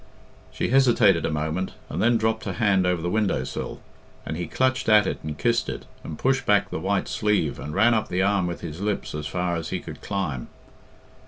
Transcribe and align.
She 0.51 0.69
hesitated 0.69 1.27
a 1.27 1.31
moment, 1.31 1.73
and 1.87 2.01
then 2.01 2.17
dropped 2.17 2.45
her 2.45 2.53
hand 2.53 2.87
over 2.87 3.03
the 3.03 3.07
window 3.11 3.43
sill, 3.43 3.81
and 4.25 4.35
he 4.35 4.47
clutched 4.47 4.89
at 4.89 5.05
it 5.05 5.19
and 5.21 5.37
kissed 5.37 5.69
it, 5.69 5.85
and 6.03 6.17
pushed 6.17 6.43
back 6.47 6.71
the 6.71 6.79
white 6.79 7.07
sleeve 7.07 7.59
and 7.59 7.75
ran 7.75 7.93
up 7.93 8.07
the 8.07 8.23
arm 8.23 8.47
with 8.47 8.61
his 8.61 8.81
lips 8.81 9.13
as 9.13 9.27
far 9.27 9.55
as 9.55 9.69
he 9.69 9.79
could 9.79 10.01
climb. 10.01 10.47